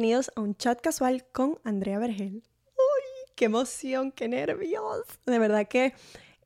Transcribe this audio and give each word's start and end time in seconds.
bienvenidos 0.00 0.32
a 0.34 0.40
un 0.40 0.56
chat 0.56 0.80
casual 0.80 1.26
con 1.30 1.60
Andrea 1.62 1.98
Vergel. 1.98 2.42
¡Uy! 2.68 3.32
¡Qué 3.36 3.44
emoción! 3.44 4.12
¡Qué 4.12 4.28
nervios! 4.28 5.04
De 5.26 5.38
verdad 5.38 5.68
que 5.68 5.92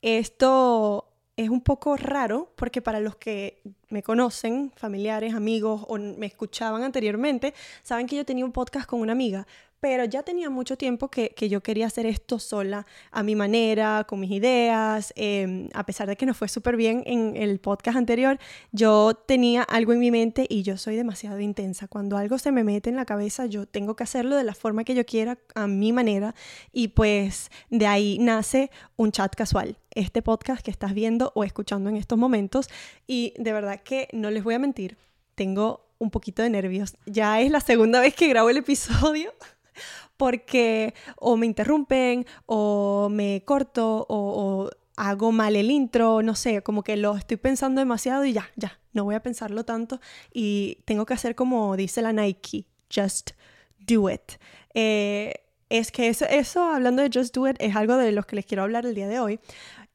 esto 0.03 1.14
es 1.37 1.49
un 1.49 1.61
poco 1.61 1.97
raro 1.97 2.53
porque 2.57 2.81
para 2.83 3.01
los 3.01 3.17
que 3.17 3.63
me 3.89 4.03
conocen, 4.03 4.73
familiares, 4.77 5.35
amigos 5.35 5.85
o 5.89 5.99
me 5.99 6.27
escuchaban 6.27 6.83
anteriormente, 6.83 7.55
saben 7.83 8.07
que 8.07 8.17
yo 8.17 8.25
tenía 8.25 8.45
un 8.45 8.53
podcast 8.53 8.87
con 8.87 9.01
una 9.01 9.13
amiga, 9.13 9.47
pero 9.85 10.07
ya 10.07 10.23
tenía 10.23 10.49
mucho 10.49 10.79
tiempo 10.79 11.11
que, 11.11 11.35
yo 11.47 11.61
quería 11.63 11.87
hacer 11.89 12.07
esto 12.07 12.39
sola, 12.39 12.87
a 13.11 13.23
mi 13.23 13.37
manera, 13.37 14.07
con 14.09 14.19
mis 14.19 14.31
ideas, 14.31 15.13
em, 15.15 15.69
a 15.75 15.85
pesar 15.85 16.09
de 16.09 16.17
que 16.17 16.25
no 16.25 16.33
fue 16.33 16.49
súper 16.49 16.77
bien 16.77 17.03
en 17.05 17.37
el 17.37 17.59
podcast 17.59 17.99
anterior, 17.99 18.39
yo 18.73 19.13
tenía 19.13 19.63
algo 19.63 19.93
en 19.93 19.99
mi 19.99 20.11
mente 20.11 20.47
y 20.49 20.63
yo 20.63 20.79
soy 20.79 20.97
demasiado 20.97 21.39
intensa. 21.39 21.87
Cuando 21.87 22.17
algo 22.17 22.39
se 22.39 22.51
me 22.51 22.65
mete 22.65 22.89
en 22.89 22.97
la 22.97 23.05
cabeza, 23.05 23.45
yo 23.45 23.67
tengo 23.67 23.95
que 23.95 24.05
hacerlo 24.05 24.37
de 24.37 24.45
la 24.45 24.55
forma 24.55 24.85
que 24.85 24.95
yo 24.95 25.05
quiera, 25.05 25.37
a 25.55 25.67
mi 25.67 25.93
manera, 25.93 26.35
y 26.73 26.89
pues 26.89 27.51
de 27.69 27.87
ahí 27.87 28.19
nace 28.19 28.71
un 28.97 29.13
chat 29.13 29.35
casual, 29.35 29.77
este 29.95 30.23
podcast 30.23 30.65
que 30.65 30.71
estás 30.71 30.95
viendo 30.95 31.33
o 31.35 31.45
escuchando 31.45 31.91
en 31.91 31.97
estos 31.97 32.19
momentos, 32.19 32.69
y 33.07 33.35
de 33.39 33.53
verdad 33.53 33.83
que 33.83 34.09
no 34.13 34.31
les 34.31 34.45
voy 34.45 34.55
a 34.55 34.59
mentir, 34.59 34.97
tengo 35.35 35.85
un 35.99 36.11
poquito 36.11 36.43
de 36.43 36.51
nervios. 36.51 36.97
Ya 37.07 37.41
es 37.41 37.51
la 37.51 37.61
segunda 37.61 38.01
vez 38.01 38.15
que 38.15 38.29
grabo 38.29 38.51
el 38.51 38.59
episodio 38.59 39.33
porque 40.17 40.95
o 41.17 41.37
me 41.37 41.47
interrumpen 41.47 42.27
o 42.47 43.09
me 43.11 43.43
corto 43.45 44.07
o, 44.09 44.71
hago 44.97 45.33
mal 45.33 45.57
el 45.57 45.73
intro, 45.73 46.23
no 46.23 46.37
sé, 46.37 46.63
como 46.63 46.85
que 46.85 46.97
lo 46.97 47.17
estoy 47.17 47.37
pensando 47.37 47.81
demasiado 47.81 48.25
y 48.25 48.33
ya, 48.33 48.49
ya, 48.55 48.79
no 48.93 49.03
voy 49.03 49.17
a 49.17 49.23
pensarlo 49.25 49.65
tanto 49.65 50.01
y 50.33 50.79
tengo 50.85 51.05
que 51.05 51.15
hacer 51.15 51.35
como 51.35 51.77
dice 51.77 52.01
la 52.01 52.13
Nike, 52.13 52.67
just 52.95 53.33
do 53.81 54.09
it. 54.09 54.35
Eh, 54.73 55.35
es 55.69 55.91
que 55.91 56.09
eso, 56.09 56.27
eso, 56.27 56.63
hablando 56.63 57.03
de 57.03 57.11
Just 57.13 57.35
Do 57.35 57.49
It, 57.49 57.57
es 57.59 57.75
algo 57.75 57.97
de 57.97 58.13
los 58.13 58.27
que 58.27 58.37
les 58.37 58.47
quiero 58.47 58.63
hablar 58.63 58.87
el 58.87 58.95
día 58.95 59.09
de 59.09 59.19
hoy. 59.19 59.41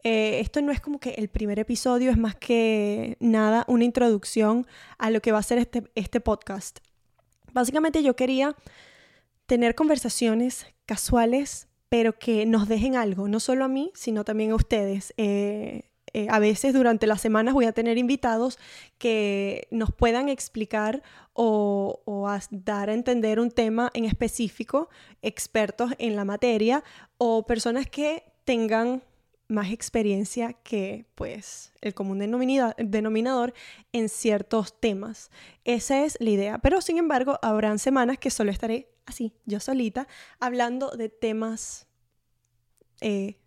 Eh, 0.03 0.39
esto 0.39 0.61
no 0.61 0.71
es 0.71 0.79
como 0.79 0.99
que 0.99 1.11
el 1.11 1.27
primer 1.27 1.59
episodio, 1.59 2.11
es 2.11 2.17
más 2.17 2.35
que 2.35 3.17
nada 3.19 3.65
una 3.67 3.83
introducción 3.83 4.65
a 4.97 5.09
lo 5.09 5.21
que 5.21 5.31
va 5.31 5.39
a 5.39 5.43
ser 5.43 5.57
este, 5.57 5.83
este 5.95 6.21
podcast. 6.21 6.79
Básicamente 7.51 8.01
yo 8.03 8.15
quería 8.15 8.55
tener 9.45 9.75
conversaciones 9.75 10.67
casuales, 10.85 11.67
pero 11.89 12.17
que 12.17 12.45
nos 12.45 12.67
dejen 12.67 12.95
algo, 12.95 13.27
no 13.27 13.39
solo 13.39 13.65
a 13.65 13.67
mí, 13.67 13.91
sino 13.95 14.23
también 14.23 14.51
a 14.51 14.55
ustedes. 14.55 15.13
Eh, 15.17 15.89
eh, 16.13 16.27
a 16.29 16.39
veces 16.39 16.73
durante 16.73 17.05
las 17.05 17.21
semanas 17.21 17.53
voy 17.53 17.65
a 17.65 17.71
tener 17.71 17.97
invitados 17.97 18.57
que 18.97 19.67
nos 19.69 19.91
puedan 19.91 20.29
explicar 20.29 21.03
o, 21.33 22.01
o 22.05 22.27
dar 22.51 22.89
a 22.89 22.93
entender 22.93 23.39
un 23.39 23.51
tema 23.51 23.91
en 23.93 24.05
específico, 24.05 24.89
expertos 25.21 25.91
en 25.99 26.15
la 26.15 26.25
materia 26.25 26.83
o 27.17 27.45
personas 27.45 27.87
que 27.87 28.23
tengan 28.45 29.03
más 29.49 29.71
experiencia 29.71 30.53
que 30.53 31.05
pues 31.15 31.73
el 31.81 31.93
común 31.93 32.19
denominador 32.19 33.53
en 33.91 34.07
ciertos 34.07 34.79
temas. 34.79 35.31
Esa 35.65 36.05
es 36.05 36.17
la 36.21 36.29
idea. 36.29 36.57
Pero 36.59 36.81
sin 36.81 36.97
embargo, 36.97 37.39
habrán 37.41 37.79
semanas 37.79 38.19
que 38.19 38.29
solo 38.29 38.51
estaré 38.51 38.87
así, 39.05 39.33
yo 39.45 39.59
solita, 39.59 40.07
hablando 40.39 40.91
de 40.91 41.09
temas 41.09 41.87
eh, 43.01 43.38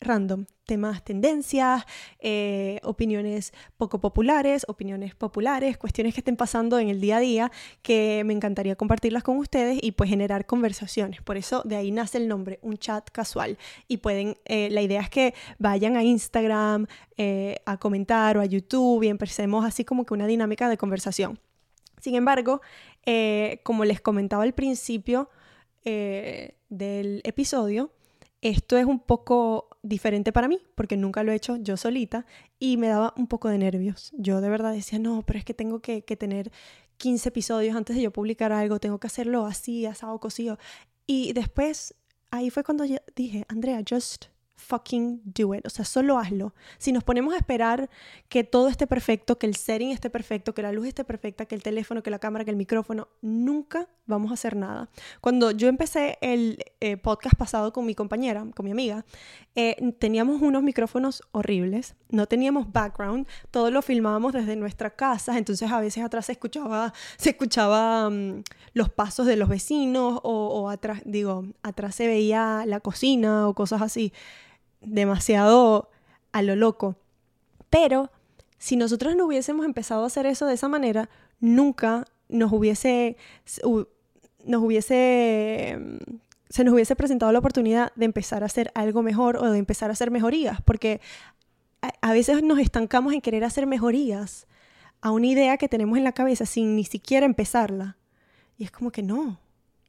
random, 0.00 0.46
temas 0.66 1.04
tendencias, 1.04 1.84
eh, 2.18 2.80
opiniones 2.82 3.52
poco 3.76 4.00
populares, 4.00 4.64
opiniones 4.68 5.14
populares, 5.14 5.78
cuestiones 5.78 6.14
que 6.14 6.20
estén 6.20 6.36
pasando 6.36 6.78
en 6.78 6.88
el 6.88 7.00
día 7.00 7.18
a 7.18 7.20
día 7.20 7.52
que 7.82 8.22
me 8.24 8.32
encantaría 8.32 8.76
compartirlas 8.76 9.22
con 9.22 9.38
ustedes 9.38 9.78
y 9.82 9.92
pues 9.92 10.10
generar 10.10 10.46
conversaciones. 10.46 11.22
Por 11.22 11.36
eso 11.36 11.62
de 11.64 11.76
ahí 11.76 11.90
nace 11.90 12.18
el 12.18 12.28
nombre, 12.28 12.58
un 12.62 12.76
chat 12.76 13.08
casual. 13.10 13.58
Y 13.88 13.98
pueden, 13.98 14.36
eh, 14.44 14.68
la 14.70 14.82
idea 14.82 15.00
es 15.00 15.10
que 15.10 15.34
vayan 15.58 15.96
a 15.96 16.02
Instagram 16.02 16.86
a 17.64 17.76
comentar 17.76 18.36
o 18.36 18.40
a 18.40 18.44
YouTube 18.44 19.04
y 19.04 19.08
empecemos 19.08 19.64
así 19.64 19.84
como 19.84 20.04
que 20.04 20.14
una 20.14 20.26
dinámica 20.26 20.68
de 20.68 20.76
conversación. 20.76 21.38
Sin 22.04 22.16
embargo, 22.16 22.60
eh, 23.06 23.60
como 23.62 23.86
les 23.86 23.98
comentaba 23.98 24.42
al 24.42 24.52
principio 24.52 25.30
eh, 25.86 26.58
del 26.68 27.22
episodio, 27.24 27.92
esto 28.42 28.76
es 28.76 28.84
un 28.84 29.00
poco 29.00 29.70
diferente 29.84 30.32
para 30.32 30.48
mí, 30.48 30.58
porque 30.74 30.96
nunca 30.96 31.22
lo 31.22 31.30
he 31.30 31.34
hecho 31.36 31.56
yo 31.56 31.76
solita 31.76 32.26
y 32.58 32.78
me 32.78 32.88
daba 32.88 33.12
un 33.16 33.28
poco 33.28 33.48
de 33.48 33.58
nervios. 33.58 34.10
Yo 34.16 34.40
de 34.40 34.48
verdad 34.48 34.72
decía, 34.72 34.98
no, 34.98 35.22
pero 35.26 35.38
es 35.38 35.44
que 35.44 35.54
tengo 35.54 35.80
que, 35.80 36.02
tener 36.02 36.50
15 36.96 37.28
episodios 37.28 37.76
antes 37.76 37.94
de 37.94 38.02
yo 38.02 38.10
publicar 38.10 38.50
algo, 38.50 38.80
tengo 38.80 38.98
que 38.98 39.06
hacerlo 39.06 39.46
así, 39.46 39.86
asado, 39.86 40.18
cocido. 40.18 40.58
Y 41.06 41.34
después, 41.34 41.94
ahí 42.30 42.50
fue 42.50 42.64
cuando 42.64 42.84
dije, 43.14 43.44
Andrea, 43.48 43.82
just 43.88 44.26
fucking 44.64 45.20
do 45.24 45.54
it. 45.54 45.66
O 45.66 45.70
sea, 45.70 45.84
solo 45.84 46.18
hazlo. 46.18 46.54
Si 46.78 46.92
nos 46.92 47.04
ponemos 47.04 47.34
a 47.34 47.36
esperar 47.36 47.90
que 48.28 48.44
todo 48.44 48.68
esté 48.68 48.86
perfecto, 48.86 49.38
que 49.38 49.46
el 49.46 49.56
setting 49.56 49.90
esté 49.90 50.10
perfecto, 50.10 50.54
que 50.54 50.62
la 50.62 50.72
luz 50.72 50.88
esté 50.88 51.04
perfecta, 51.04 51.46
que 51.46 51.54
el 51.54 51.62
teléfono, 51.62 52.02
que 52.02 52.10
la 52.10 52.18
cámara, 52.18 52.44
que 52.44 52.50
el 52.50 52.56
micrófono, 52.56 53.08
nunca 53.22 53.88
vamos 54.06 54.30
a 54.30 54.34
hacer 54.34 54.56
nada. 54.56 54.88
Cuando 55.20 55.50
yo 55.50 55.68
empecé 55.68 56.18
el 56.20 56.58
eh, 56.80 56.96
podcast 56.96 57.36
pasado 57.36 57.72
con 57.72 57.86
mi 57.86 57.94
compañera, 57.94 58.44
con 58.54 58.64
mi 58.64 58.72
amiga, 58.72 59.04
eh, 59.54 59.76
teníamos 59.98 60.42
unos 60.42 60.62
micrófonos 60.62 61.22
horribles, 61.32 61.94
no 62.10 62.26
teníamos 62.26 62.72
background, 62.72 63.26
todo 63.50 63.70
lo 63.70 63.82
filmábamos 63.82 64.32
desde 64.32 64.56
nuestra 64.56 64.90
casa, 64.90 65.38
entonces 65.38 65.70
a 65.70 65.80
veces 65.80 66.04
atrás 66.04 66.26
se 66.26 66.32
escuchaba, 66.32 66.92
se 67.16 67.30
escuchaba 67.30 68.10
mm, 68.10 68.42
los 68.74 68.90
pasos 68.90 69.26
de 69.26 69.36
los 69.36 69.48
vecinos 69.48 70.20
o, 70.22 70.48
o 70.48 70.68
atrás, 70.68 71.02
digo, 71.04 71.44
atrás 71.62 71.94
se 71.94 72.06
veía 72.06 72.64
la 72.66 72.80
cocina 72.80 73.48
o 73.48 73.54
cosas 73.54 73.82
así 73.82 74.12
demasiado 74.84 75.90
a 76.32 76.42
lo 76.42 76.56
loco. 76.56 76.96
Pero 77.70 78.10
si 78.58 78.76
nosotros 78.76 79.16
no 79.16 79.26
hubiésemos 79.26 79.66
empezado 79.66 80.04
a 80.04 80.06
hacer 80.06 80.26
eso 80.26 80.46
de 80.46 80.54
esa 80.54 80.68
manera, 80.68 81.08
nunca 81.40 82.06
nos 82.28 82.52
hubiese, 82.52 83.16
nos 84.44 84.62
hubiese, 84.62 85.78
se 86.48 86.64
nos 86.64 86.74
hubiese 86.74 86.96
presentado 86.96 87.30
la 87.32 87.40
oportunidad 87.40 87.92
de 87.94 88.06
empezar 88.06 88.42
a 88.42 88.46
hacer 88.46 88.70
algo 88.74 89.02
mejor 89.02 89.36
o 89.36 89.50
de 89.50 89.58
empezar 89.58 89.90
a 89.90 89.92
hacer 89.92 90.10
mejorías, 90.10 90.60
porque 90.62 91.00
a, 92.00 92.12
veces 92.12 92.42
nos 92.42 92.58
estancamos 92.58 93.12
en 93.12 93.20
querer 93.20 93.44
hacer 93.44 93.66
mejorías 93.66 94.46
a 95.00 95.10
una 95.10 95.26
idea 95.26 95.56
que 95.58 95.68
tenemos 95.68 95.98
en 95.98 96.04
la 96.04 96.12
cabeza 96.12 96.46
sin 96.46 96.76
ni 96.76 96.84
siquiera 96.84 97.26
empezarla. 97.26 97.98
Y 98.56 98.64
es 98.64 98.70
como 98.70 98.90
que 98.90 99.02
no, 99.02 99.40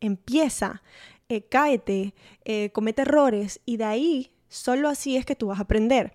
empieza, 0.01 0.81
eh, 1.29 1.43
cáete, 1.43 2.13
eh, 2.43 2.71
comete 2.71 3.03
errores 3.03 3.61
y 3.65 3.77
de 3.77 3.85
ahí 3.85 4.34
Solo 4.47 4.89
así 4.89 5.17
es 5.17 5.25
que 5.25 5.35
tú 5.35 5.47
vas 5.47 5.59
a 5.59 5.63
aprender. 5.63 6.13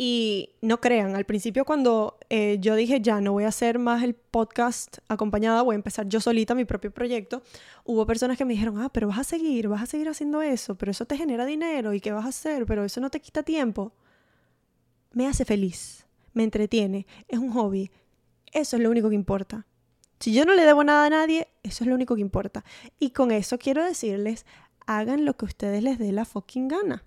Y 0.00 0.50
no 0.62 0.80
crean, 0.80 1.16
al 1.16 1.26
principio 1.26 1.64
cuando 1.64 2.18
eh, 2.30 2.58
yo 2.60 2.76
dije 2.76 3.00
ya 3.00 3.20
no 3.20 3.32
voy 3.32 3.42
a 3.42 3.48
hacer 3.48 3.80
más 3.80 4.04
el 4.04 4.14
podcast 4.14 4.98
acompañada, 5.08 5.62
voy 5.62 5.74
a 5.74 5.74
empezar 5.74 6.06
yo 6.06 6.20
solita 6.20 6.54
mi 6.54 6.64
propio 6.64 6.92
proyecto, 6.92 7.42
hubo 7.82 8.06
personas 8.06 8.38
que 8.38 8.44
me 8.44 8.52
dijeron, 8.52 8.78
ah, 8.78 8.90
pero 8.92 9.08
vas 9.08 9.18
a 9.18 9.24
seguir, 9.24 9.66
vas 9.66 9.82
a 9.82 9.86
seguir 9.86 10.08
haciendo 10.08 10.40
eso, 10.40 10.76
pero 10.76 10.92
eso 10.92 11.04
te 11.04 11.16
genera 11.16 11.44
dinero 11.46 11.94
y 11.94 12.00
qué 12.00 12.12
vas 12.12 12.26
a 12.26 12.28
hacer, 12.28 12.64
pero 12.64 12.84
eso 12.84 13.00
no 13.00 13.10
te 13.10 13.18
quita 13.20 13.42
tiempo. 13.42 13.92
Me 15.10 15.26
hace 15.26 15.44
feliz, 15.44 16.06
me 16.32 16.44
entretiene, 16.44 17.04
es 17.26 17.40
un 17.40 17.50
hobby, 17.50 17.90
eso 18.52 18.76
es 18.76 18.82
lo 18.84 18.90
único 18.90 19.08
que 19.08 19.16
importa. 19.16 19.66
Si 20.20 20.32
yo 20.32 20.44
no 20.44 20.54
le 20.54 20.64
debo 20.64 20.84
nada 20.84 21.06
a 21.06 21.10
nadie, 21.10 21.48
eso 21.64 21.82
es 21.82 21.88
lo 21.88 21.96
único 21.96 22.14
que 22.14 22.20
importa. 22.20 22.64
Y 23.00 23.10
con 23.10 23.32
eso 23.32 23.58
quiero 23.58 23.84
decirles, 23.84 24.46
hagan 24.86 25.24
lo 25.24 25.36
que 25.36 25.44
ustedes 25.44 25.82
les 25.82 25.98
dé 25.98 26.12
la 26.12 26.24
fucking 26.24 26.68
gana 26.68 27.04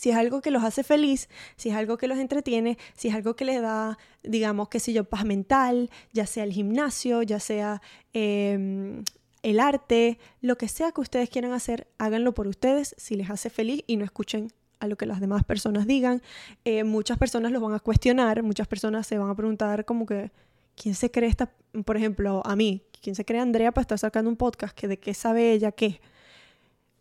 si 0.00 0.08
es 0.08 0.16
algo 0.16 0.40
que 0.40 0.50
los 0.50 0.64
hace 0.64 0.82
feliz, 0.82 1.28
si 1.56 1.68
es 1.68 1.76
algo 1.76 1.98
que 1.98 2.08
los 2.08 2.18
entretiene, 2.18 2.78
si 2.96 3.08
es 3.08 3.14
algo 3.14 3.36
que 3.36 3.44
les 3.44 3.60
da, 3.60 3.98
digamos, 4.22 4.70
qué 4.70 4.80
sé 4.80 4.94
yo, 4.94 5.04
paz 5.04 5.26
mental, 5.26 5.90
ya 6.14 6.24
sea 6.24 6.44
el 6.44 6.52
gimnasio, 6.52 7.22
ya 7.22 7.38
sea 7.38 7.82
em, 8.14 9.04
el 9.42 9.60
arte, 9.60 10.18
lo 10.40 10.56
que 10.56 10.68
sea 10.68 10.92
que 10.92 11.02
ustedes 11.02 11.28
quieran 11.28 11.52
hacer, 11.52 11.86
háganlo 11.98 12.32
por 12.32 12.46
ustedes 12.46 12.94
si 12.96 13.14
les 13.14 13.28
hace 13.28 13.50
feliz 13.50 13.84
y 13.86 13.98
no 13.98 14.06
escuchen 14.06 14.50
a 14.78 14.86
lo 14.86 14.96
que 14.96 15.04
las 15.04 15.20
demás 15.20 15.44
personas 15.44 15.86
digan. 15.86 16.22
Eh, 16.64 16.82
muchas 16.82 17.18
personas 17.18 17.52
los 17.52 17.60
van 17.60 17.74
a 17.74 17.80
cuestionar, 17.80 18.42
muchas 18.42 18.68
personas 18.68 19.06
se 19.06 19.18
van 19.18 19.28
a 19.28 19.34
preguntar 19.34 19.84
como 19.84 20.06
que, 20.06 20.30
¿quién 20.76 20.94
se 20.94 21.10
cree 21.10 21.28
esta, 21.28 21.52
por 21.84 21.98
ejemplo, 21.98 22.40
a 22.46 22.56
mí, 22.56 22.80
¿quién 23.02 23.14
se 23.14 23.26
cree 23.26 23.42
Andrea 23.42 23.70
para 23.70 23.82
estar 23.82 23.98
sacando 23.98 24.30
un 24.30 24.36
podcast? 24.36 24.74
que 24.74 24.88
¿De 24.88 24.98
qué 24.98 25.12
sabe 25.12 25.52
ella 25.52 25.72
qué? 25.72 26.00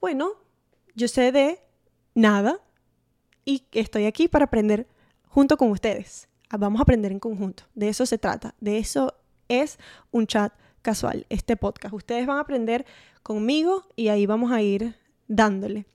Bueno, 0.02 0.34
yo 0.95 1.07
sé 1.07 1.31
de 1.31 1.62
nada, 2.13 2.60
y 3.46 3.64
estoy 3.72 4.06
aquí 4.06 4.28
para 4.28 4.46
aprender 4.46 4.88
junto 5.28 5.58
con 5.58 5.72
ustedes. 5.72 6.28
Ah, 6.50 6.58
vamos 6.58 6.80
a 6.80 6.84
aprender 6.84 7.12
en 7.12 7.20
conjunto. 7.20 7.64
De 7.76 7.90
eso 7.90 8.06
se 8.06 8.18
trata. 8.18 8.56
De 8.60 8.78
eso 8.78 9.16
es 9.48 9.78
un 10.12 10.28
chat 10.28 10.54
casual, 10.82 11.26
este 11.30 11.58
podcast. 11.58 11.94
Ustedes 11.94 12.26
van 12.26 12.38
a 12.38 12.42
aprender 12.42 12.86
conmigo 13.24 13.84
y 13.96 14.08
ahí 14.08 14.26
vamos 14.26 14.52
a 14.52 14.62
ir 14.62 14.96
dándole. 15.28 15.86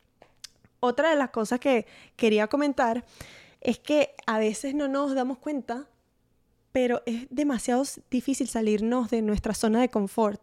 Otra 0.80 1.10
de 1.10 1.16
las 1.16 1.30
cosas 1.30 1.60
que 1.60 1.86
quería 2.16 2.46
comentar 2.46 3.04
es 3.60 3.78
que 3.78 4.14
a 4.26 4.38
veces 4.38 4.74
no 4.74 4.88
nos 4.88 5.14
damos 5.14 5.38
cuenta, 5.38 5.88
pero 6.72 7.02
es 7.06 7.26
demasiado 7.30 7.82
difícil 8.10 8.48
salirnos 8.48 9.10
de 9.10 9.22
nuestra 9.22 9.54
zona 9.54 9.80
de 9.80 9.88
confort. 9.88 10.42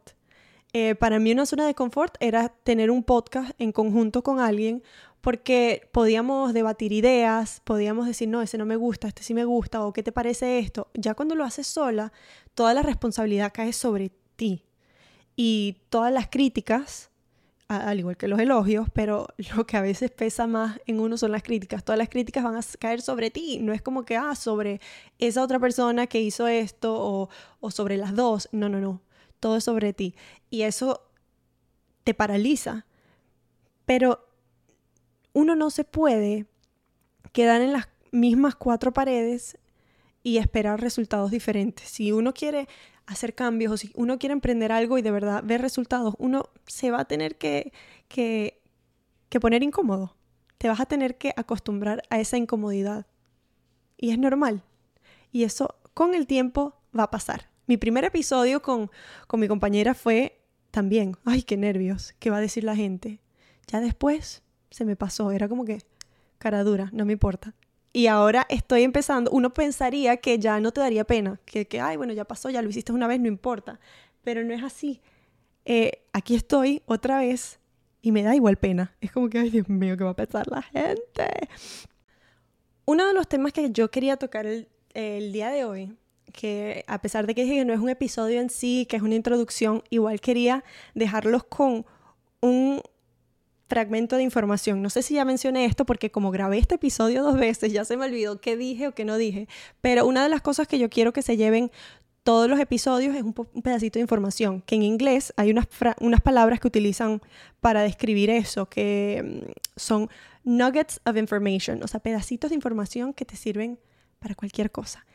eh, 0.73 0.95
para 0.95 1.19
mí 1.19 1.31
una 1.33 1.45
zona 1.45 1.67
de 1.67 1.75
confort 1.75 2.15
era 2.21 2.49
tener 2.49 2.89
un 2.91 3.03
podcast 3.03 3.51
en 3.59 3.71
conjunto 3.73 4.23
con 4.23 4.39
alguien 4.39 4.83
porque 5.21 5.87
podíamos 5.91 6.53
debatir 6.53 6.91
ideas, 6.91 7.61
podíamos 7.63 8.07
decir, 8.07 8.27
no, 8.27 8.41
ese 8.41 8.57
no 8.57 8.65
me 8.65 8.75
gusta, 8.75 9.07
este 9.07 9.23
sí 9.23 9.33
me 9.33 9.45
gusta, 9.45 9.85
o 9.85 9.93
qué 9.93 10.01
te 10.01 10.11
parece 10.11 10.59
esto. 10.59 10.87
Ya 10.95 11.13
cuando 11.13 11.35
lo 11.35 11.45
haces 11.45 11.67
sola, 11.67 12.11
toda 12.55 12.73
la 12.73 12.81
responsabilidad 12.81 13.53
cae 13.53 13.71
sobre 13.71 14.11
ti. 14.35 14.65
Y 15.35 15.77
todas 15.89 16.11
las 16.11 16.27
críticas, 16.27 17.11
al 17.67 17.99
igual 17.99 18.17
que 18.17 18.27
los 18.27 18.39
elogios, 18.39 18.89
pero 18.93 19.27
lo 19.55 19.65
que 19.67 19.77
a 19.77 19.81
veces 19.81 20.09
pesa 20.09 20.47
más 20.47 20.79
en 20.87 20.99
uno 20.99 21.17
son 21.17 21.31
las 21.31 21.43
críticas. 21.43 21.83
Todas 21.83 21.99
las 21.99 22.09
críticas 22.09 22.43
van 22.43 22.55
a 22.55 22.61
caer 22.79 23.01
sobre 23.01 23.29
ti. 23.29 23.59
No 23.61 23.73
es 23.73 23.81
como 23.83 24.03
que, 24.03 24.17
ah, 24.17 24.35
sobre 24.35 24.81
esa 25.19 25.43
otra 25.43 25.59
persona 25.59 26.07
que 26.07 26.19
hizo 26.19 26.47
esto 26.47 26.95
o, 26.95 27.29
o 27.59 27.69
sobre 27.71 27.97
las 27.97 28.15
dos. 28.15 28.49
No, 28.51 28.69
no, 28.69 28.81
no. 28.81 29.01
Todo 29.39 29.57
es 29.57 29.63
sobre 29.63 29.93
ti. 29.93 30.15
Y 30.49 30.63
eso 30.63 31.03
te 32.03 32.15
paraliza. 32.15 32.87
Pero 33.85 34.30
uno 35.33 35.55
no 35.55 35.69
se 35.69 35.83
puede 35.83 36.45
quedar 37.31 37.61
en 37.61 37.73
las 37.73 37.87
mismas 38.11 38.55
cuatro 38.55 38.93
paredes 38.93 39.57
y 40.23 40.37
esperar 40.37 40.81
resultados 40.81 41.31
diferentes. 41.31 41.89
Si 41.89 42.11
uno 42.11 42.33
quiere 42.33 42.67
hacer 43.05 43.33
cambios 43.33 43.71
o 43.71 43.77
si 43.77 43.91
uno 43.95 44.19
quiere 44.19 44.33
emprender 44.33 44.71
algo 44.71 44.97
y 44.97 45.01
de 45.01 45.11
verdad 45.11 45.43
ver 45.43 45.61
resultados, 45.61 46.15
uno 46.17 46.49
se 46.67 46.91
va 46.91 47.01
a 47.01 47.05
tener 47.05 47.37
que, 47.37 47.73
que, 48.07 48.61
que 49.29 49.39
poner 49.39 49.63
incómodo. 49.63 50.15
Te 50.57 50.67
vas 50.67 50.79
a 50.79 50.85
tener 50.85 51.17
que 51.17 51.33
acostumbrar 51.35 52.03
a 52.09 52.19
esa 52.19 52.37
incomodidad. 52.37 53.07
Y 53.97 54.11
es 54.11 54.19
normal. 54.19 54.63
Y 55.31 55.43
eso 55.43 55.75
con 55.93 56.13
el 56.13 56.27
tiempo 56.27 56.75
va 56.97 57.03
a 57.03 57.11
pasar. 57.11 57.49
Mi 57.67 57.77
primer 57.77 58.03
episodio 58.03 58.61
con, 58.61 58.91
con 59.27 59.39
mi 59.39 59.47
compañera 59.47 59.93
fue 59.93 60.39
también, 60.71 61.17
ay, 61.25 61.43
qué 61.43 61.57
nervios, 61.57 62.13
¿qué 62.19 62.29
va 62.29 62.37
a 62.37 62.41
decir 62.41 62.63
la 62.63 62.75
gente? 62.75 63.19
Ya 63.67 63.79
después 63.79 64.43
se 64.71 64.85
me 64.85 64.95
pasó, 64.95 65.31
era 65.31 65.47
como 65.47 65.65
que 65.65 65.83
cara 66.39 66.63
dura, 66.63 66.89
no 66.91 67.05
me 67.05 67.13
importa. 67.13 67.53
Y 67.93 68.07
ahora 68.07 68.47
estoy 68.49 68.83
empezando, 68.83 69.29
uno 69.31 69.53
pensaría 69.53 70.17
que 70.17 70.39
ya 70.39 70.59
no 70.59 70.71
te 70.71 70.81
daría 70.81 71.03
pena, 71.03 71.39
que, 71.45 71.67
que 71.67 71.79
ay, 71.79 71.97
bueno, 71.97 72.13
ya 72.13 72.25
pasó, 72.25 72.49
ya 72.49 72.61
lo 72.61 72.69
hiciste 72.69 72.93
una 72.93 73.05
vez, 73.07 73.19
no 73.19 73.27
importa, 73.27 73.79
pero 74.23 74.43
no 74.43 74.53
es 74.53 74.63
así. 74.63 75.01
Eh, 75.65 76.03
aquí 76.13 76.35
estoy 76.35 76.81
otra 76.85 77.19
vez 77.19 77.59
y 78.01 78.11
me 78.11 78.23
da 78.23 78.35
igual 78.35 78.57
pena. 78.57 78.95
Es 79.01 79.11
como 79.11 79.29
que, 79.29 79.39
ay, 79.39 79.49
Dios 79.49 79.69
mío, 79.69 79.97
¿qué 79.97 80.03
va 80.03 80.11
a 80.11 80.15
pensar 80.15 80.47
la 80.47 80.61
gente? 80.61 81.49
Uno 82.85 83.05
de 83.05 83.13
los 83.13 83.27
temas 83.27 83.53
que 83.53 83.69
yo 83.71 83.91
quería 83.91 84.17
tocar 84.17 84.45
el, 84.45 84.69
el 84.93 85.31
día 85.31 85.49
de 85.49 85.65
hoy 85.65 85.95
que 86.31 86.83
a 86.87 87.01
pesar 87.01 87.27
de 87.27 87.35
que 87.35 87.43
dije 87.43 87.57
que 87.57 87.65
no 87.65 87.73
es 87.73 87.79
un 87.79 87.89
episodio 87.89 88.39
en 88.39 88.49
sí, 88.49 88.85
que 88.89 88.95
es 88.95 89.01
una 89.01 89.15
introducción, 89.15 89.83
igual 89.89 90.19
quería 90.21 90.63
dejarlos 90.95 91.43
con 91.43 91.85
un 92.41 92.81
fragmento 93.71 94.17
de 94.17 94.23
información. 94.23 94.81
No 94.81 94.89
sé 94.89 95.01
si 95.01 95.13
ya 95.13 95.23
mencioné 95.23 95.63
esto 95.63 95.85
porque 95.85 96.11
como 96.11 96.29
grabé 96.29 96.57
este 96.57 96.75
episodio 96.75 97.23
dos 97.23 97.37
veces, 97.37 97.71
ya 97.71 97.85
se 97.85 97.95
me 97.95 98.03
olvidó 98.03 98.41
qué 98.41 98.57
dije 98.57 98.89
o 98.89 98.91
qué 98.93 99.05
no 99.05 99.15
dije. 99.15 99.47
Pero 99.79 100.05
una 100.05 100.23
de 100.23 100.27
las 100.27 100.41
cosas 100.41 100.67
que 100.67 100.77
yo 100.77 100.89
quiero 100.89 101.13
que 101.13 101.21
se 101.21 101.37
lleven 101.37 101.71
todos 102.23 102.49
los 102.49 102.59
episodios 102.59 103.15
es 103.15 103.23
un, 103.23 103.33
pedacito 103.33 103.97
de 103.97 104.01
información, 104.01 104.61
que 104.61 104.75
en 104.75 104.83
inglés 104.83 105.33
hay 105.37 105.51
unas, 105.51 105.69
unas 106.01 106.19
palabras 106.19 106.59
que 106.59 106.67
utilizan 106.67 107.21
para 107.61 107.81
describir 107.81 108.29
eso, 108.29 108.67
que 108.67 109.23
mm, 109.23 109.51
son 109.77 110.09
nuggets 110.43 110.99
of 111.05 111.15
information, 111.15 111.81
o 111.81 111.87
sea, 111.87 112.01
pedacitos 112.01 112.49
de 112.49 112.55
información 112.55 113.13
que 113.13 113.23
te 113.23 113.37
sirven 113.37 113.79
para 114.19 114.35
cualquier 114.35 114.69
cosa. 114.71 115.05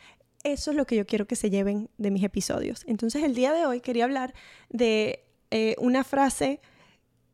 Eso 0.44 0.70
es 0.70 0.78
lo 0.78 0.86
que 0.86 0.96
yo 0.96 1.04
quiero 1.04 1.26
que 1.26 1.36
se 1.36 1.50
lleven 1.50 1.90
de 1.98 2.10
mis 2.10 2.24
episodios. 2.24 2.84
Entonces 2.86 3.22
el 3.22 3.34
día 3.34 3.52
de 3.52 3.66
hoy 3.66 3.80
quería 3.80 4.04
hablar 4.04 4.32
de 4.70 5.24
eh, 5.50 5.76
una 5.78 6.04
frase 6.04 6.60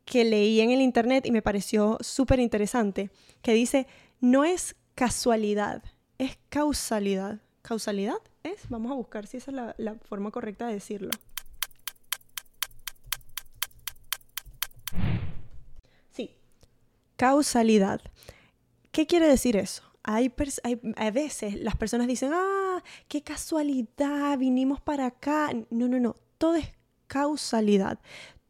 que 0.05 0.25
leí 0.25 0.61
en 0.61 0.71
el 0.71 0.81
internet 0.81 1.27
y 1.27 1.33
me 1.33 1.43
pareció 1.43 1.99
súper 2.01 2.41
interesante, 2.41 3.11
que 3.41 3.53
dice, 3.53 3.87
no 4.21 4.45
es 4.45 4.77
casualidad, 4.95 5.83
es 6.19 6.39
causalidad. 6.49 7.41
¿Causalidad 7.63 8.19
es? 8.43 8.69
Vamos 8.69 8.91
a 8.91 8.95
buscar 8.95 9.27
si 9.27 9.37
esa 9.37 9.51
es 9.51 9.75
la, 9.79 9.95
forma 10.03 10.31
correcta 10.31 10.67
de 10.67 10.75
decirlo. 10.75 11.11
Sí, 16.11 16.37
causalidad. 17.17 18.01
¿Qué 18.91 19.07
quiere 19.07 19.29
decir 19.29 19.57
eso? 19.57 19.85
Hay, 20.03 20.35
hay, 20.65 20.81
a 20.97 21.11
veces 21.13 21.55
las 21.55 21.77
personas 21.77 22.09
dicen, 22.09 22.33
ah, 22.35 22.83
qué 23.07 23.23
casualidad, 23.23 24.37
vinimos 24.37 24.81
para 24.81 25.07
acá. 25.07 25.53
No, 25.71 25.87
no, 25.87 26.01
no, 26.01 26.17
todo 26.39 26.57
es 26.57 26.69
causalidad 27.07 28.01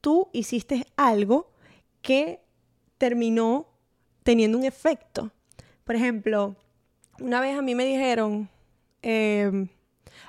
tú 0.02 0.28
hiciste 0.32 0.86
algo 0.96 1.50
que 2.02 2.42
terminó 2.98 3.66
teniendo 4.22 4.58
un 4.58 4.64
efecto. 4.64 5.32
Por 5.84 5.96
ejemplo, 5.96 6.56
una 7.20 7.40
vez 7.40 7.56
a 7.56 7.62
mí 7.62 7.74
me 7.74 7.86
dijeron, 7.86 8.50
em, 9.00 9.68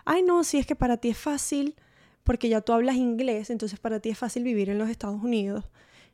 ay 0.05 0.23
no, 0.23 0.45
si 0.45 0.59
es 0.59 0.65
que 0.65 0.75
para 0.75 0.97
ti 0.97 1.09
es 1.09 1.17
fácil, 1.17 1.75
porque 2.23 2.47
ya 2.47 2.61
tú 2.61 2.71
hablas 2.71 2.95
inglés, 2.95 3.49
entonces 3.49 3.79
para 3.79 3.99
ti 3.99 4.09
es 4.09 4.17
fácil 4.17 4.43
vivir 4.43 4.69
en 4.69 4.77
los 4.77 4.89
Estados 4.89 5.21
Unidos. 5.21 5.65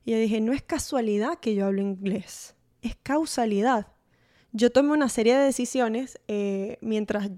Y 0.04 0.12
yo 0.12 0.18
dije, 0.18 0.42
no 0.42 0.54
es 0.54 0.64
casualidad 0.64 1.40
que 1.40 1.54
yo 1.54 1.66
hablo 1.68 1.82
inglés, 1.82 2.56
es 2.82 2.96
causalidad. 3.04 3.88
Yo 4.52 4.72
tomé 4.72 4.94
una 4.94 5.10
serie 5.10 5.38
de 5.38 5.44
decisiones 5.44 6.20
eh, 6.28 6.78
mientras 6.82 7.30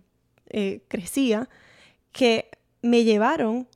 eh, 0.50 0.82
crecía 0.88 1.50
que 2.12 2.50
me 2.82 3.04
llevaron 3.04 3.68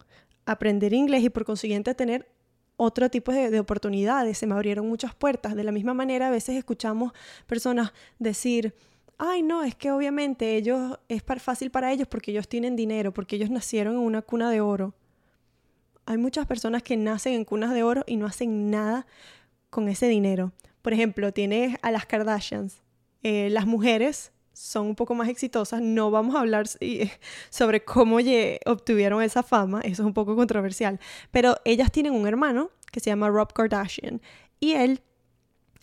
a 0.45 0.53
aprender 0.53 0.93
inglés 0.93 1.23
y 1.23 1.29
por 1.29 1.43
consiguiente 1.43 1.91
a 1.91 1.95
tener 1.95 2.34
otro 2.77 3.09
tipo 3.09 3.31
de, 3.31 3.59
oportunidades, 3.59 4.37
se 4.37 4.47
me 4.47 4.55
abrieron 4.55 4.87
muchas 4.87 5.15
puertas. 5.15 5.55
De 5.55 5.63
la 5.63 5.71
misma 5.71 5.93
manera, 5.93 6.27
a 6.27 6.31
veces 6.31 6.55
escuchamos 6.55 7.13
personas 7.47 7.93
decir, 8.19 8.75
ay, 9.17 9.43
no, 9.43 9.63
es 9.63 9.75
que 9.75 9.91
obviamente 9.91 10.55
ellos 10.55 10.99
es 11.07 11.23
fácil 11.23 11.71
para 11.71 11.91
ellos 11.91 12.07
porque 12.07 12.31
ellos 12.31 12.47
tienen 12.47 12.75
dinero, 12.75 13.13
porque 13.13 13.37
ellos 13.37 13.49
nacieron 13.49 13.95
en 13.95 14.01
una 14.01 14.21
cuna 14.21 14.49
de 14.49 14.61
oro. 14.61 14.93
Hay 16.05 16.17
muchas 16.17 16.45
personas 16.45 16.83
que 16.83 16.97
nacen 16.97 17.33
en 17.33 17.45
cunas 17.45 17.73
de 17.73 17.83
oro 17.83 18.03
y 18.05 18.17
no 18.17 18.25
hacen 18.25 18.69
nada 18.69 19.07
con 19.69 19.87
ese 19.87 20.07
dinero. 20.07 20.51
Por 20.81 20.93
ejemplo, 20.93 21.31
tienes 21.33 21.77
a 21.81 21.91
las 21.91 22.05
Kardashians. 22.05 22.83
Eh, 23.23 23.49
las 23.49 23.65
mujeres 23.65 24.31
son 24.55 24.87
un 24.87 24.95
poco 24.95 25.13
más 25.13 25.29
exitosas. 25.29 25.81
No 25.81 26.09
vamos 26.09 26.35
a 26.35 26.39
hablar 26.39 26.65
sobre 27.49 27.83
cómo 27.83 28.17
obtuvieron 28.65 29.21
esa 29.21 29.43
fama, 29.43 29.81
eso 29.81 30.01
es 30.01 30.05
un 30.07 30.13
poco 30.13 30.35
controversial, 30.35 30.99
pero 31.31 31.57
ellas 31.65 31.91
tienen 31.91 32.13
un 32.13 32.27
hermano 32.27 32.71
que 32.91 32.99
se 32.99 33.09
llama 33.09 33.29
Rob 33.29 33.51
Kardashian 33.53 34.21
y 34.59 34.73
él 34.73 35.01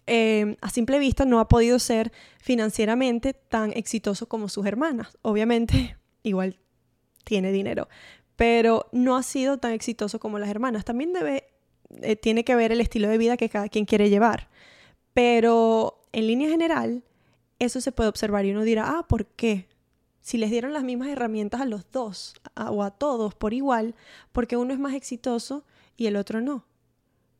em, 0.07 0.57
a 0.61 0.71
simple 0.71 0.99
vista 0.99 1.25
no 1.25 1.41
ha 1.41 1.49
podido 1.49 1.79
ser 1.79 2.11
financieramente 2.39 3.35
tan 3.35 3.73
exitoso 3.73 4.27
como 4.27 4.49
sus 4.49 4.67
hermanas. 4.67 5.17
Obviamente, 5.23 5.97
igual 6.23 6.59
tiene 7.25 7.53
dinero, 7.53 7.89
pero 8.37 8.89
no 8.93 9.17
ha 9.17 9.23
sido 9.23 9.59
tan 9.59 9.73
exitoso 9.73 10.19
como 10.19 10.39
las 10.39 10.49
hermanas. 10.49 10.85
También 10.85 11.13
debe, 11.13 11.45
eh, 12.01 12.17
tiene 12.17 12.45
que 12.45 12.57
ver 12.57 12.73
el 12.73 12.81
estilo 12.81 13.09
de 13.09 13.19
vida 13.19 13.37
que 13.37 13.49
cada 13.49 13.69
quien 13.69 13.85
quiere 13.85 14.09
llevar. 14.09 14.49
Pero 15.13 16.07
en 16.13 16.27
línea 16.27 16.49
general, 16.49 17.05
eso 17.65 17.81
se 17.81 17.93
puede 17.93 18.09
observar 18.09 18.45
y 18.45 18.51
uno 18.51 18.63
dirá, 18.63 18.99
ah, 18.99 19.07
¿por 19.07 19.27
qué? 19.27 19.69
Si 20.21 20.37
les 20.37 20.51
dieron 20.51 20.73
las 20.73 20.85
mismas 20.85 21.09
herramientas 21.09 21.61
a 21.61 21.65
los 21.65 21.91
dos 21.91 22.35
o 22.57 22.83
a 22.83 22.91
todos 22.91 23.35
por 23.35 23.55
igual, 23.55 23.95
porque 24.33 24.57
uno 24.57 24.73
es 24.73 24.79
más 24.79 24.95
exitoso 24.95 25.65
y 25.97 26.07
el 26.07 26.17
otro 26.17 26.41
no. 26.41 26.65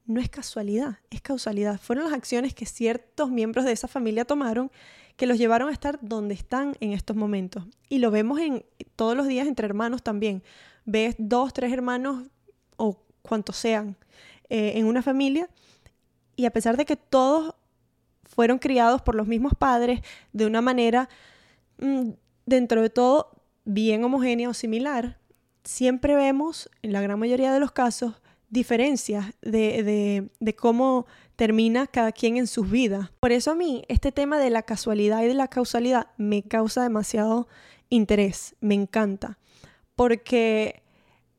No 0.05 0.21
es 0.21 0.29
casualidad, 0.29 0.99
es 1.11 1.21
causalidad. 1.21 1.81
Fueron 1.81 2.05
las 2.05 2.13
acciones 2.15 2.55
que 2.55 2.67
ciertos 2.67 3.31
miembros 3.31 3.65
de 3.65 3.73
esa 3.73 3.89
familia 3.89 4.25
tomaron 4.25 4.71
que 5.17 5.27
los 5.27 5.39
llevaron 5.39 5.69
a 5.69 5.73
estar 5.73 5.99
donde 6.03 6.35
están 6.35 6.77
en 6.81 6.93
estos 6.93 7.17
momentos. 7.17 7.65
Y 7.89 7.99
lo 7.99 8.11
vemos 8.11 8.41
en 8.41 8.65
todos 8.97 9.17
los 9.17 9.27
días 9.27 9.47
entre 9.47 9.67
hermanos 9.67 10.03
también. 10.03 10.43
Ves 10.85 11.15
dos, 11.19 11.53
tres 11.53 11.73
hermanos 11.73 12.29
o 12.77 13.01
cuantos 13.23 13.57
sean 13.57 13.97
eh, 14.49 14.73
en 14.77 14.87
una 14.87 15.03
familia 15.03 15.49
y 16.35 16.47
a 16.47 16.51
pesar 16.51 16.77
de 16.77 16.85
que 16.85 16.97
todos 16.97 17.55
fueron 18.35 18.59
criados 18.59 19.03
por 19.03 19.15
los 19.15 19.27
mismos 19.27 19.53
padres 19.59 20.01
de 20.33 20.47
una 20.47 20.61
manera, 20.61 21.09
mm, 21.79 22.11
dentro 22.47 22.83
de 22.83 22.91
todo, 22.91 23.31
bien 23.65 24.03
homogénea 24.05 24.49
o 24.49 24.55
similar, 24.55 25.19
siempre 25.65 26.15
vemos, 26.15 26.71
en 26.83 26.93
la 26.93 27.01
gran 27.01 27.19
mayoría 27.19 27.53
de 27.53 27.61
los 27.61 27.73
casos, 27.73 28.21
diferencias 28.49 29.27
de, 29.41 30.31
de, 30.41 30.55
cómo 30.57 31.07
termina 31.37 31.87
cada 31.87 32.13
quien 32.13 32.37
en 32.37 32.47
sus 32.47 32.71
vidas. 32.71 33.11
Por 33.21 33.33
eso 33.33 33.53
a 33.53 33.55
mí 33.55 33.85
este 33.89 34.13
tema 34.13 34.39
de 34.39 34.51
la 34.51 34.63
casualidad 34.63 35.23
y 35.23 35.29
de 35.29 35.35
la 35.35 35.49
causalidad 35.49 36.09
me 36.19 36.43
causa 36.43 36.83
demasiado 36.83 37.49
interés, 37.89 38.55
me 38.61 38.75
encanta, 38.75 39.39
porque 39.97 40.83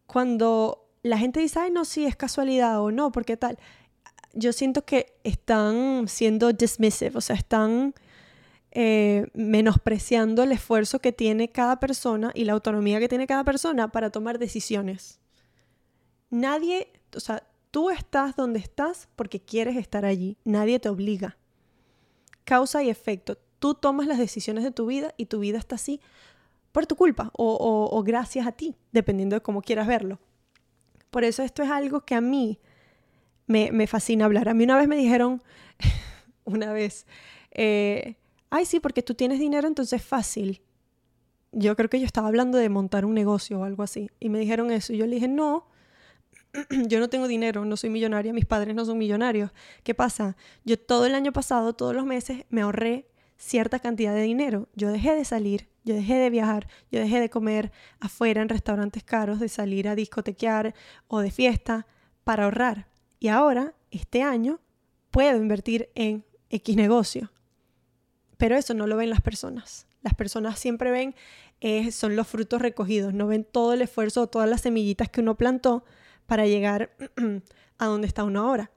cuando 0.07 0.89
la 1.03 1.17
gente 1.17 1.39
dice, 1.39 1.59
ay, 1.59 1.71
no, 1.71 1.85
sí, 1.85 2.05
es 2.05 2.15
casualidad 2.15 2.81
o 2.81 2.91
no, 2.91 3.11
porque 3.11 3.37
tal, 3.37 3.59
yo 4.33 4.53
siento 4.53 4.83
que 4.85 5.13
están 5.23 6.07
siendo 6.07 6.51
dismissive, 6.51 7.17
o 7.17 7.21
sea, 7.21 7.35
están 7.35 7.93
eh, 8.71 9.27
menospreciando 9.33 10.43
el 10.43 10.51
esfuerzo 10.51 10.99
que 10.99 11.11
tiene 11.11 11.49
cada 11.49 11.79
persona 11.79 12.31
y 12.33 12.45
la 12.45 12.53
autonomía 12.53 12.99
que 12.99 13.09
tiene 13.09 13.27
cada 13.27 13.43
persona 13.43 13.91
para 13.91 14.09
tomar 14.09 14.39
decisiones. 14.39 15.19
Nadie, 16.29 16.91
o 17.15 17.19
sea, 17.19 17.43
Tú 17.73 17.89
estás 17.89 18.35
donde 18.35 18.59
estás 18.59 19.09
porque 19.15 19.39
quieres 19.39 19.77
estar 19.77 20.05
allí. 20.05 20.37
Nadie 20.45 20.77
te 20.77 20.89
obliga. 20.89 21.37
Causa 22.43 22.83
y 22.83 22.89
efecto. 22.91 23.39
Tú 23.57 23.73
tomas 23.73 24.05
las 24.05 24.19
decisiones 24.19 24.63
de 24.63 24.69
tu 24.69 24.85
vida 24.85 25.15
y 25.17 25.25
tu 25.25 25.39
vida 25.39 25.57
está 25.57 25.73
así 25.73 25.99
por 26.71 26.85
tu 26.85 26.95
culpa 26.95 27.31
o, 27.35 28.03
gracias 28.05 28.45
a 28.45 28.51
ti, 28.51 28.75
dependiendo 28.91 29.35
de 29.35 29.41
cómo 29.41 29.63
quieras 29.63 29.87
verlo. 29.87 30.19
Por 31.09 31.23
eso 31.23 31.41
esto 31.41 31.63
es 31.63 31.71
algo 31.71 32.01
que 32.01 32.13
a 32.13 32.21
mí 32.21 32.59
me, 33.47 33.71
me 33.71 33.87
fascina 33.87 34.25
hablar. 34.25 34.49
A 34.49 34.53
mí 34.53 34.63
una 34.63 34.77
vez 34.77 34.87
me 34.87 34.95
dijeron, 34.95 35.41
una 36.45 36.71
vez, 36.73 37.05
eh, 37.51 38.15
ay 38.49 38.65
sí, 38.65 38.79
porque 38.79 39.03
tú 39.03 39.13
tienes 39.13 39.39
dinero, 39.39 39.67
entonces 39.67 40.01
es 40.01 40.07
fácil. 40.07 40.61
Yo 41.51 41.75
creo 41.75 41.89
que 41.89 41.99
yo 41.99 42.05
estaba 42.05 42.27
hablando 42.27 42.57
de 42.57 42.69
montar 42.69 43.05
un 43.05 43.13
negocio 43.13 43.59
o 43.59 43.63
algo 43.63 43.83
así. 43.83 44.09
Y 44.19 44.29
me 44.29 44.39
dijeron 44.39 44.71
eso. 44.71 44.93
Y 44.93 44.97
yo 44.97 45.05
le 45.05 45.15
dije, 45.15 45.27
no, 45.27 45.67
yo 46.87 46.99
no 46.99 47.09
tengo 47.09 47.27
dinero, 47.27 47.65
no 47.65 47.77
soy 47.77 47.89
millonaria, 47.89 48.33
mis 48.33 48.45
padres 48.45 48.75
no 48.75 48.85
son 48.85 48.97
millonarios. 48.97 49.51
¿Qué 49.83 49.93
pasa? 49.93 50.35
Yo 50.65 50.79
todo 50.79 51.05
el 51.05 51.15
año 51.15 51.31
pasado, 51.31 51.73
todos 51.73 51.95
los 51.95 52.05
meses, 52.05 52.45
me 52.49 52.61
ahorré 52.61 53.07
cierta 53.37 53.79
cantidad 53.79 54.13
de 54.13 54.21
dinero. 54.21 54.69
Yo 54.75 54.91
dejé 54.91 55.15
de 55.15 55.25
salir, 55.25 55.67
yo 55.83 55.95
dejé 55.95 56.15
de 56.15 56.29
viajar, 56.29 56.67
yo 56.91 56.99
dejé 56.99 57.19
de 57.19 57.29
comer 57.29 57.71
afuera 57.99 58.41
en 58.41 58.49
restaurantes 58.49 59.03
caros, 59.03 59.39
de 59.39 59.49
salir 59.49 59.87
a 59.87 59.95
discotequear 59.95 60.73
o 61.07 61.19
de 61.19 61.31
fiesta 61.31 61.87
para 62.23 62.45
ahorrar. 62.45 62.87
Y 63.23 63.29
ahora, 63.29 63.73
este 63.89 64.21
año, 64.21 64.59
puedo 65.09 65.37
invertir 65.37 65.89
en 65.95 66.25
X 66.49 66.75
negocio. 66.75 67.31
Pero 68.35 68.57
eso 68.57 68.73
no 68.73 68.85
lo 68.85 68.97
ven 68.97 69.09
las 69.09 69.21
personas. 69.21 69.87
Las 70.01 70.13
personas 70.13 70.59
siempre 70.59 70.91
ven, 70.91 71.15
eh, 71.61 71.93
son 71.93 72.17
los 72.17 72.27
frutos 72.27 72.61
recogidos, 72.61 73.13
no 73.13 73.25
ven 73.27 73.45
todo 73.45 73.71
el 73.71 73.81
esfuerzo 73.81 74.27
todas 74.27 74.49
las 74.49 74.59
semillitas 74.59 75.07
que 75.07 75.21
uno 75.21 75.37
plantó 75.37 75.85
para 76.25 76.47
llegar 76.47 76.91
a 77.77 77.85
donde 77.85 78.07
está 78.07 78.25
uno 78.25 78.41
ahora. 78.41 78.71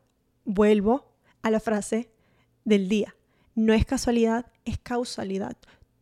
Vuelvo 0.45 1.12
a 1.43 1.50
la 1.50 1.59
frase 1.59 2.09
del 2.65 2.88
día. 2.88 3.17
No 3.57 3.73
es 3.73 3.85
casualidad, 3.85 4.47
es 4.65 4.79
causalidad. 4.79 5.57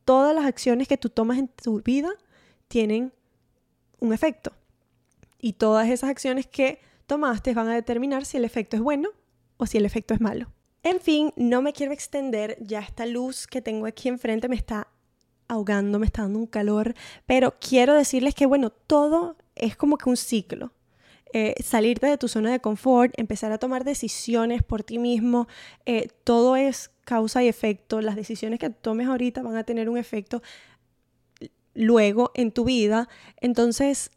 Todas 0.04 0.34
las 0.34 0.44
acciones 0.44 0.86
que 0.86 0.98
tú 0.98 1.08
tomas 1.08 1.38
en 1.38 1.48
tu 1.48 1.80
vida 1.80 2.10
tienen 2.68 3.10
un 4.00 4.12
efecto. 4.12 4.52
Y 5.38 5.54
todas 5.54 5.88
esas 5.88 6.10
acciones 6.10 6.46
que 6.46 6.78
tomaste 7.06 7.54
van 7.54 7.68
a 7.68 7.74
determinar 7.74 8.24
si 8.24 8.36
el 8.36 8.44
efecto 8.44 8.76
es 8.76 8.82
bueno 8.82 9.10
o 9.56 9.66
si 9.66 9.78
el 9.78 9.86
efecto 9.86 10.14
es 10.14 10.20
malo. 10.20 10.50
En 10.82 11.00
fin, 11.00 11.32
no 11.36 11.62
me 11.62 11.72
quiero 11.72 11.92
extender, 11.92 12.58
ya 12.60 12.80
esta 12.80 13.06
luz 13.06 13.46
que 13.46 13.62
tengo 13.62 13.86
aquí 13.86 14.08
enfrente 14.08 14.48
me 14.48 14.56
está 14.56 14.88
ahogando, 15.48 15.98
me 15.98 16.06
está 16.06 16.22
dando 16.22 16.38
un 16.38 16.46
calor, 16.46 16.94
pero 17.26 17.54
quiero 17.58 17.94
decirles 17.94 18.34
que 18.34 18.46
bueno, 18.46 18.70
todo 18.70 19.36
es 19.54 19.76
como 19.76 19.96
que 19.96 20.08
un 20.08 20.16
ciclo. 20.16 20.72
Eh, 21.32 21.54
salirte 21.64 22.06
de 22.06 22.16
tu 22.16 22.28
zona 22.28 22.52
de 22.52 22.60
confort, 22.60 23.12
empezar 23.16 23.50
a 23.50 23.58
tomar 23.58 23.82
decisiones 23.82 24.62
por 24.62 24.84
ti 24.84 24.98
mismo, 24.98 25.48
eh, 25.84 26.08
todo 26.22 26.54
es 26.54 26.92
causa 27.04 27.42
y 27.42 27.48
efecto. 27.48 28.00
Las 28.00 28.14
decisiones 28.14 28.60
que 28.60 28.70
tomes 28.70 29.08
ahorita 29.08 29.42
van 29.42 29.56
a 29.56 29.64
tener 29.64 29.88
un 29.88 29.98
efecto 29.98 30.42
luego 31.74 32.30
en 32.34 32.52
tu 32.52 32.64
vida. 32.64 33.08
Entonces, 33.40 34.10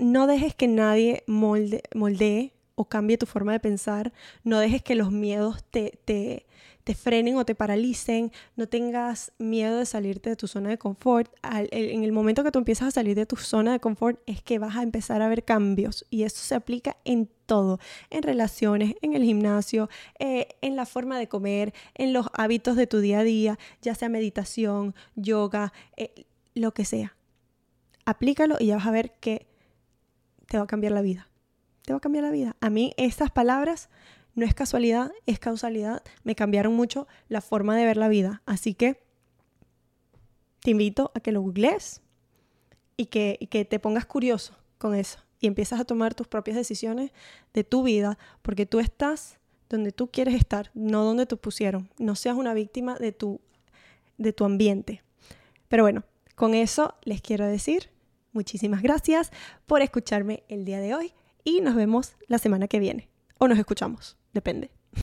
no 0.00 0.26
dejes 0.26 0.54
que 0.54 0.66
nadie 0.66 1.22
molde, 1.26 1.82
moldee 1.94 2.52
o 2.74 2.86
cambie 2.86 3.18
tu 3.18 3.26
forma 3.26 3.52
de 3.52 3.60
pensar. 3.60 4.12
No 4.42 4.58
dejes 4.58 4.82
que 4.82 4.94
los 4.94 5.12
miedos 5.12 5.62
te, 5.70 5.98
te, 6.04 6.46
frenen 6.94 7.36
o 7.36 7.44
te 7.44 7.54
paralicen, 7.54 8.32
no 8.56 8.66
tengas 8.66 9.30
miedo 9.38 9.78
de 9.78 9.86
salirte 9.86 10.30
de 10.30 10.34
tu 10.34 10.48
zona 10.48 10.70
de 10.70 10.78
confort. 10.78 11.32
en 11.44 12.02
el 12.02 12.10
momento 12.10 12.42
que 12.42 12.50
tú 12.50 12.58
empiezas 12.58 12.88
a 12.88 12.90
salir 12.90 13.14
de 13.14 13.26
tu 13.26 13.36
zona 13.36 13.70
de 13.70 13.78
confort 13.78 14.18
es 14.26 14.42
que 14.42 14.58
vas 14.58 14.76
a 14.76 14.82
empezar 14.82 15.22
a 15.22 15.28
ver 15.28 15.44
cambios 15.44 16.04
y 16.10 16.24
eso 16.24 16.42
se 16.42 16.56
aplica 16.56 16.96
en 17.04 17.28
todo, 17.46 17.78
en 18.10 18.24
relaciones, 18.24 18.96
en 19.02 19.14
el 19.14 19.22
gimnasio, 19.22 19.88
eh, 20.18 20.48
en 20.62 20.74
la 20.74 20.84
forma 20.84 21.16
de 21.16 21.28
comer, 21.28 21.74
en 21.94 22.12
los 22.12 22.26
hábitos 22.32 22.74
de 22.74 22.88
tu 22.88 22.98
día 22.98 23.20
a 23.20 23.24
día, 23.24 23.58
ya 23.82 23.94
sea 23.94 24.08
meditación, 24.08 24.96
yoga, 25.14 25.72
eh, 25.96 26.24
lo 26.54 26.72
que 26.74 26.84
sea. 26.84 27.14
Aplícalo 28.04 28.56
y 28.58 28.66
ya 28.66 28.76
vas 28.76 28.86
a 28.88 28.90
ver 28.90 29.12
que 29.20 29.49
te 30.50 30.58
va 30.58 30.64
a 30.64 30.66
cambiar 30.66 30.92
la 30.92 31.00
vida. 31.00 31.28
Te 31.82 31.92
va 31.92 31.98
a 31.98 32.00
cambiar 32.00 32.24
la 32.24 32.32
vida. 32.32 32.56
A 32.60 32.70
mí 32.70 32.92
estas 32.96 33.30
palabras 33.30 33.88
no 34.34 34.44
es 34.44 34.52
casualidad, 34.52 35.12
es 35.24 35.38
causalidad. 35.38 36.02
Me 36.24 36.34
cambiaron 36.34 36.74
mucho 36.74 37.06
la 37.28 37.40
forma 37.40 37.76
de 37.76 37.84
ver 37.84 37.96
la 37.96 38.08
vida. 38.08 38.42
Así 38.46 38.74
que 38.74 39.00
te 40.58 40.72
invito 40.72 41.12
a 41.14 41.20
que 41.20 41.30
lo 41.30 41.40
googlees 41.40 42.02
y 42.96 43.06
que, 43.06 43.38
te 43.48 43.78
pongas 43.78 44.06
curioso 44.06 44.56
con 44.78 44.96
eso 44.96 45.20
y 45.38 45.46
empiezas 45.46 45.78
a 45.78 45.84
tomar 45.84 46.16
tus 46.16 46.26
propias 46.26 46.56
decisiones 46.56 47.12
de 47.54 47.62
tu 47.62 47.84
vida 47.84 48.18
porque 48.42 48.66
tú 48.66 48.80
estás 48.80 49.38
donde 49.68 49.92
tú 49.92 50.10
quieres 50.10 50.34
estar, 50.34 50.72
no 50.74 51.04
donde 51.04 51.26
te 51.26 51.36
pusieron. 51.36 51.88
No 51.96 52.16
seas 52.16 52.34
una 52.34 52.54
víctima 52.54 52.96
de 52.96 53.12
tu, 53.12 53.40
de 54.18 54.32
tu 54.32 54.44
ambiente. 54.44 55.04
Pero 55.68 55.84
bueno, 55.84 56.02
con 56.34 56.54
eso 56.54 56.96
les 57.04 57.22
quiero 57.22 57.46
decir 57.46 57.88
muchísimas 58.32 58.82
gracias 58.82 59.30
por 59.66 59.82
escucharme 59.82 60.44
el 60.48 60.64
día 60.64 60.80
de 60.80 60.94
hoy 60.94 61.12
y 61.44 61.60
nos 61.60 61.74
vemos 61.74 62.14
la 62.28 62.38
semana 62.38 62.68
que 62.68 62.78
viene. 62.78 63.08
O 63.38 63.48
nos 63.48 63.58
escuchamos. 63.58 64.16
Depende. 64.32 64.70